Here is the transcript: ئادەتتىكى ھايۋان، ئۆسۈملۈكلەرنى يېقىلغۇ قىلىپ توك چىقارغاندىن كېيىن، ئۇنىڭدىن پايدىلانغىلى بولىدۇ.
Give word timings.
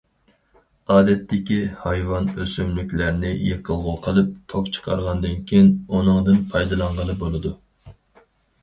ئادەتتىكى 0.93 1.57
ھايۋان، 1.81 2.31
ئۆسۈملۈكلەرنى 2.45 3.35
يېقىلغۇ 3.51 3.95
قىلىپ 4.09 4.33
توك 4.55 4.73
چىقارغاندىن 4.79 5.41
كېيىن، 5.53 5.71
ئۇنىڭدىن 5.95 6.43
پايدىلانغىلى 6.57 7.21
بولىدۇ. 7.23 7.55